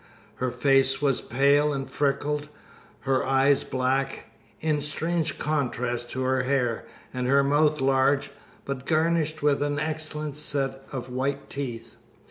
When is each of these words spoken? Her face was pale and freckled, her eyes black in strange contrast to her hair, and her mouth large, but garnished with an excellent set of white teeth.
Her 0.37 0.49
face 0.49 0.99
was 0.99 1.21
pale 1.21 1.71
and 1.73 1.87
freckled, 1.87 2.49
her 3.01 3.23
eyes 3.23 3.63
black 3.63 4.31
in 4.59 4.81
strange 4.81 5.37
contrast 5.37 6.09
to 6.09 6.23
her 6.23 6.41
hair, 6.41 6.85
and 7.13 7.27
her 7.27 7.43
mouth 7.43 7.79
large, 7.81 8.31
but 8.65 8.87
garnished 8.87 9.43
with 9.43 9.61
an 9.61 9.77
excellent 9.77 10.37
set 10.37 10.81
of 10.91 11.11
white 11.11 11.51
teeth. 11.51 11.97